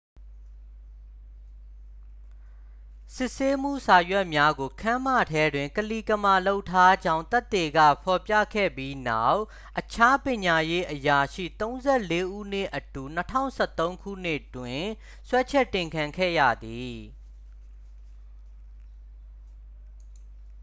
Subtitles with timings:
[3.15, 9.41] စစ်ဆေးမှု စာရွက်များကို ခန်းမထဲတွင် ကလီကမာလုပ်ထားကြောင်း သက်သေက ဖော်ပြခဲ့ပြီးနောက်
[9.79, 11.45] အခြား ပညာရေးအရာရှိ
[11.83, 13.03] 34 ဦးနှင့်အတူ
[13.79, 14.83] 2013 တွင်
[15.27, 16.97] စွဲချက်တင်ခံခဲ့ရသည်